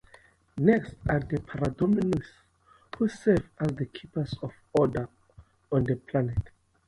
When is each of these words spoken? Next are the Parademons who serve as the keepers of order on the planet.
Next 0.57 0.95
are 1.07 1.19
the 1.19 1.37
Parademons 1.37 2.25
who 2.97 3.07
serve 3.07 3.47
as 3.59 3.67
the 3.75 3.85
keepers 3.85 4.33
of 4.41 4.51
order 4.73 5.07
on 5.71 5.83
the 5.83 5.95
planet. 5.95 6.39